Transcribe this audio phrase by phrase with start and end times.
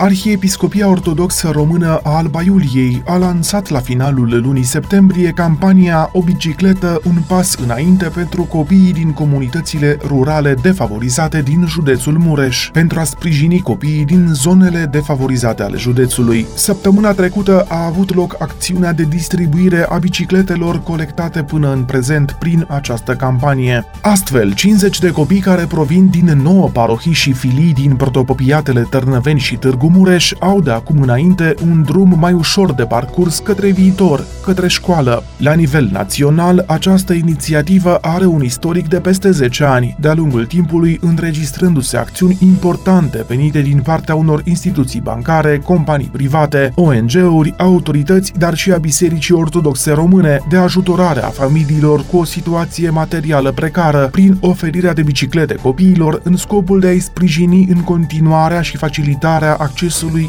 [0.00, 7.00] Arhiepiscopia Ortodoxă Română a Alba Iuliei a lansat la finalul lunii septembrie campania O bicicletă,
[7.04, 13.60] un pas înainte pentru copiii din comunitățile rurale defavorizate din județul Mureș, pentru a sprijini
[13.60, 16.46] copiii din zonele defavorizate ale județului.
[16.54, 22.66] Săptămâna trecută a avut loc acțiunea de distribuire a bicicletelor colectate până în prezent prin
[22.68, 23.84] această campanie.
[24.00, 29.56] Astfel, 50 de copii care provin din 9 parohii și filii din protopopiatele Târnăveni și
[29.56, 34.68] Târgu Mureș au de acum înainte un drum mai ușor de parcurs către viitor, către
[34.68, 35.24] școală.
[35.36, 40.98] La nivel național, această inițiativă are un istoric de peste 10 ani, de-a lungul timpului
[41.02, 48.72] înregistrându-se acțiuni importante venite din partea unor instituții bancare, companii private, ONG-uri, autorități, dar și
[48.72, 54.92] a Bisericii Ortodoxe Române, de ajutorare a familiilor cu o situație materială precară, prin oferirea
[54.92, 59.78] de biciclete copiilor în scopul de a-i sprijini în continuarea și facilitarea accesului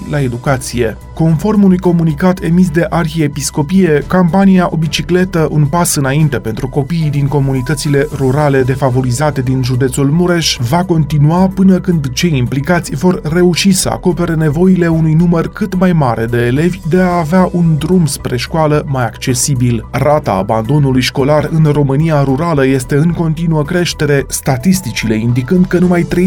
[0.09, 0.97] la educație.
[1.13, 7.27] Conform unui comunicat emis de Arhiepiscopie, campania O bicicletă, un pas înainte pentru copiii din
[7.27, 13.89] comunitățile rurale defavorizate din județul Mureș va continua până când cei implicați vor reuși să
[13.89, 18.37] acopere nevoile unui număr cât mai mare de elevi de a avea un drum spre
[18.37, 19.87] școală mai accesibil.
[19.91, 26.17] Rata abandonului școlar în România rurală este în continuă creștere, statisticile indicând că numai 36,7%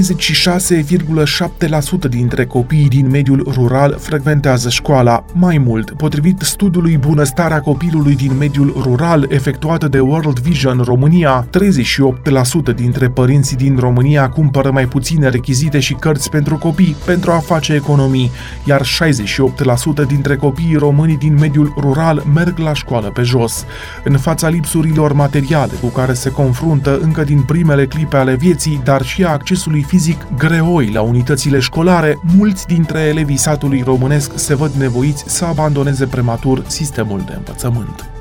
[2.09, 5.25] dintre copiii din mediul rural frecventează școala.
[5.33, 11.47] Mai mult, potrivit studiului Bunăstarea copilului din mediul rural efectuat de World Vision România,
[12.73, 17.39] 38% dintre părinții din România cumpără mai puține rechizite și cărți pentru copii pentru a
[17.39, 18.31] face economii,
[18.65, 23.65] iar 68% dintre copiii români din mediul rural merg la școală pe jos.
[24.05, 29.03] În fața lipsurilor materiale cu care se confruntă încă din primele clipe ale vieții, dar
[29.03, 34.73] și a accesului fizic greoi la unitățile școlare, mulți dintre elevii satului românesc se văd
[34.73, 38.14] nevoiți să abandoneze prematur sistemul de învățământ.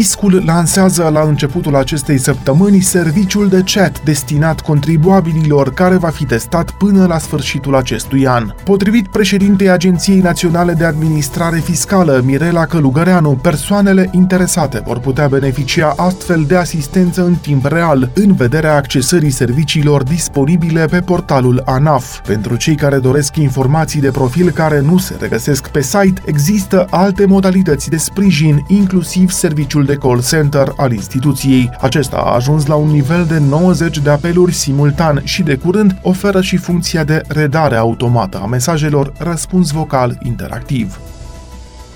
[0.00, 6.70] Fiscul lansează la începutul acestei săptămâni serviciul de chat destinat contribuabililor care va fi testat
[6.70, 8.54] până la sfârșitul acestui an.
[8.64, 16.44] Potrivit președintei Agenției Naționale de Administrare Fiscală, Mirela Călugăreanu, persoanele interesate vor putea beneficia astfel
[16.46, 22.20] de asistență în timp real, în vederea accesării serviciilor disponibile pe portalul ANAF.
[22.26, 27.26] Pentru cei care doresc informații de profil care nu se regăsesc pe site, există alte
[27.26, 31.70] modalități de sprijin, inclusiv serviciul serviciul de call center al instituției.
[31.80, 36.40] Acesta a ajuns la un nivel de 90 de apeluri simultan și de curând oferă
[36.40, 41.00] și funcția de redare automată a mesajelor răspuns vocal interactiv.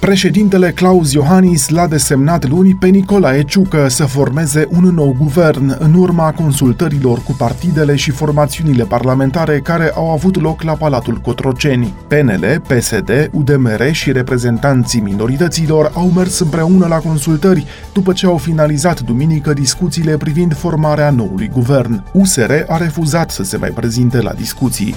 [0.04, 5.94] Președintele Claus Iohannis l-a desemnat luni pe Nicolae Ciucă să formeze un nou guvern în
[5.94, 11.94] urma consultărilor cu partidele și formațiunile parlamentare care au avut loc la Palatul Cotroceni.
[12.08, 19.00] PNL, PSD, UDMR și reprezentanții minorităților au mers împreună la consultări după ce au finalizat
[19.00, 22.04] duminică discuțiile privind formarea noului guvern.
[22.12, 24.94] USR a refuzat să se mai prezinte la discuții.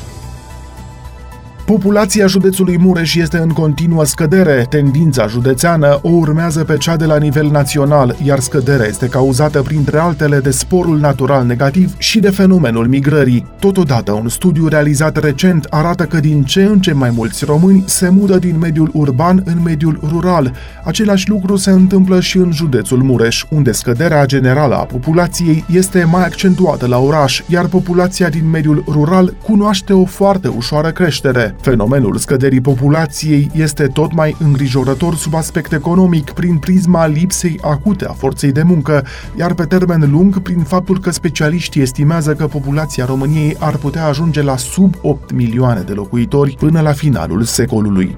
[1.67, 4.65] Populația județului Mureș este în continuă scădere.
[4.69, 9.97] Tendința județeană o urmează pe cea de la nivel național, iar scăderea este cauzată printre
[9.97, 13.45] altele de sporul natural negativ și de fenomenul migrării.
[13.59, 18.09] Totodată, un studiu realizat recent arată că din ce în ce mai mulți români se
[18.09, 20.53] mudă din mediul urban în mediul rural.
[20.83, 26.23] Același lucru se întâmplă și în județul Mureș, unde scăderea generală a populației este mai
[26.23, 31.55] accentuată la oraș, iar populația din mediul rural cunoaște o foarte ușoară creștere.
[31.61, 38.13] Fenomenul scăderii populației este tot mai îngrijorător sub aspect economic prin prisma lipsei acute a
[38.13, 39.05] forței de muncă,
[39.37, 44.41] iar pe termen lung prin faptul că specialiștii estimează că populația României ar putea ajunge
[44.41, 48.17] la sub 8 milioane de locuitori până la finalul secolului.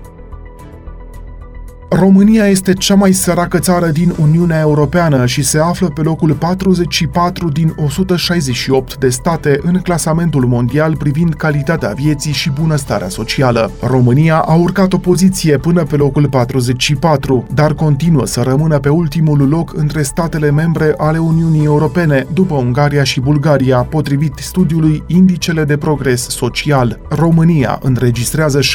[1.91, 7.49] România este cea mai săracă țară din Uniunea Europeană și se află pe locul 44
[7.49, 13.71] din 168 de state în clasamentul mondial privind calitatea vieții și bunăstarea socială.
[13.81, 19.47] România a urcat o poziție până pe locul 44, dar continuă să rămână pe ultimul
[19.47, 25.77] loc între statele membre ale Uniunii Europene, după Ungaria și Bulgaria, potrivit studiului Indicele de
[25.77, 26.99] Progres Social.
[27.09, 28.71] România înregistrează 78,41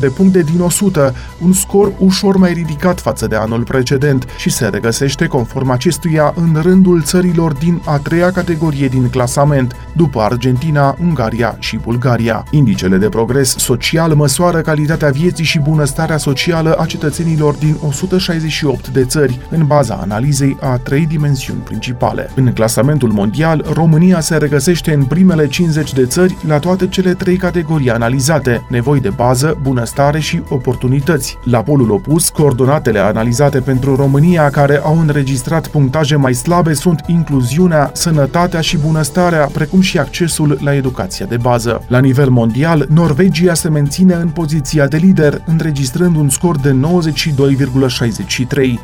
[0.00, 4.50] de puncte din 100, țară, un scor ușor mai ridicat față de anul precedent și
[4.50, 10.96] se regăsește conform acestuia în rândul țărilor din a treia categorie din clasament, după Argentina,
[11.00, 12.44] Ungaria și Bulgaria.
[12.50, 19.04] Indicele de progres social măsoară calitatea vieții și bunăstarea socială a cetățenilor din 168 de
[19.04, 22.30] țări, în baza analizei a trei dimensiuni principale.
[22.34, 27.36] În clasamentul mondial, România se regăsește în primele 50 de țări la toate cele trei
[27.36, 31.01] categorii analizate, nevoi de bază, bunăstare și oportunități.
[31.44, 37.90] La polul opus, coordonatele analizate pentru România care au înregistrat punctaje mai slabe sunt incluziunea,
[37.92, 41.84] sănătatea și bunăstarea, precum și accesul la educația de bază.
[41.88, 46.78] La nivel mondial, Norvegia se menține în poziția de lider, înregistrând un scor de 92,63.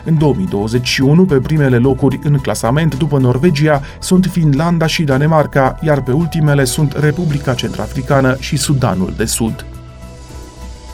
[0.04, 6.12] În 2021, pe primele locuri în clasament după Norvegia sunt Finlanda și Danemarca, iar pe
[6.12, 9.66] ultimele sunt Republica Centrafricană și Sudanul de Sud.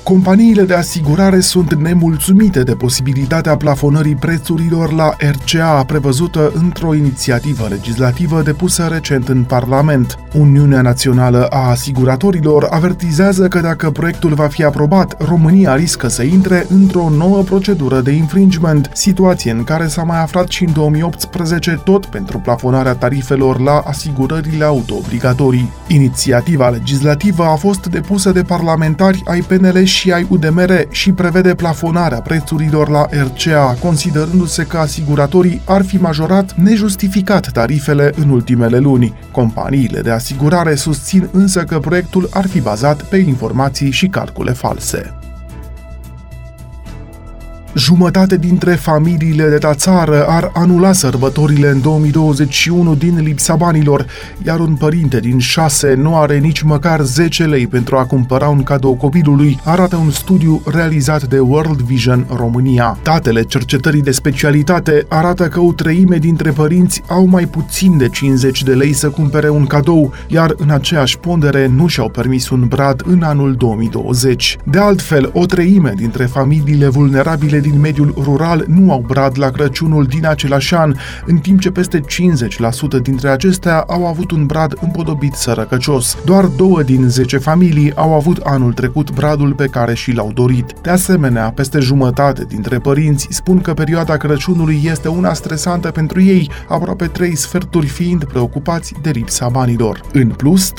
[0.04, 8.42] Companiile de asigurare sunt nemulțumite de posibilitatea plafonării prețurilor la RCA prevăzută într-o inițiativă legislativă
[8.42, 10.18] depusă recent în Parlament.
[10.34, 16.66] Uniunea Națională a Asiguratorilor avertizează că dacă proiectul va fi aprobat, România riscă să intre
[16.68, 22.06] într-o nouă procedură de infringement, situație în care s-a mai aflat și în 2018 tot
[22.06, 25.72] pentru plafonarea tarifelor la asigurările auto-obligatorii.
[25.86, 32.20] Inițiativa legislativă a fost depusă de parlamentari ai PNL și ai UDMR și prevede plafonarea
[32.20, 39.14] prețurilor la RCA, considerându-se că asiguratorii ar fi majorat nejustificat tarifele în ultimele luni.
[39.30, 45.23] Companiile de asigurare susțin însă că proiectul ar fi bazat pe informații și calcule false.
[47.76, 54.06] Jumătate dintre familiile de la țară ar anula sărbătorile în 2021 din lipsa banilor,
[54.46, 58.62] iar un părinte din șase nu are nici măcar 10 lei pentru a cumpăra un
[58.62, 62.98] cadou copilului, arată un studiu realizat de World Vision România.
[63.02, 68.62] Datele cercetării de specialitate arată că o treime dintre părinți au mai puțin de 50
[68.62, 73.02] de lei să cumpere un cadou, iar în aceeași pondere nu și-au permis un brad
[73.06, 74.56] în anul 2020.
[74.64, 80.04] De altfel, o treime dintre familiile vulnerabile din mediul rural nu au brad la Crăciunul
[80.04, 80.94] din același an,
[81.26, 86.16] în timp ce peste 50% dintre acestea au avut un brad împodobit sărăcăcios.
[86.24, 90.74] Doar două din 10 familii au avut anul trecut bradul pe care și l-au dorit.
[90.82, 96.50] De asemenea, peste jumătate dintre părinți spun că perioada Crăciunului este una stresantă pentru ei,
[96.68, 100.00] aproape 3 sferturi fiind preocupați de lipsa banilor.
[100.12, 100.72] În plus,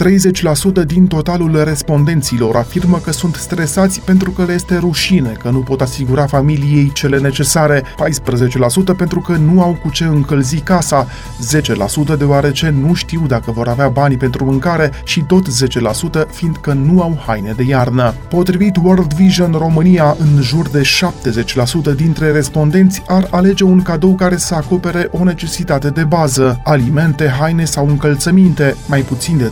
[0.82, 5.60] 30% din totalul respondenților afirmă că sunt stresați pentru că le este rușine că nu
[5.60, 7.84] pot asigura familiei ei cele necesare, 14%
[8.98, 11.08] pentru că nu au cu ce încălzi casa,
[12.14, 15.48] 10% deoarece nu știu dacă vor avea banii pentru mâncare și tot
[16.26, 18.14] 10% fiindcă nu au haine de iarnă.
[18.30, 20.82] Potrivit World Vision România, în jur de
[21.92, 27.28] 70% dintre respondenți ar alege un cadou care să acopere o necesitate de bază, alimente,
[27.40, 28.76] haine sau încălțăminte.
[28.88, 29.52] Mai puțin de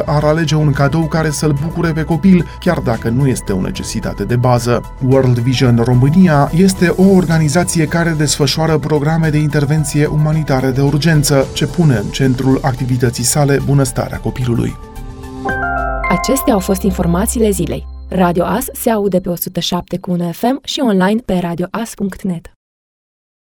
[0.00, 3.60] 30% ar alege un cadou care să-l bucure pe copil, chiar dacă nu este o
[3.60, 4.82] necesitate de bază.
[5.08, 11.46] World Vision România România este o organizație care desfășoară programe de intervenție umanitară de urgență,
[11.54, 14.76] ce pune în centrul activității sale bunăstarea copilului.
[16.08, 17.86] Acestea au fost informațiile zilei.
[18.08, 22.53] Radio As se aude pe 107 cu FM și online pe radioas.net.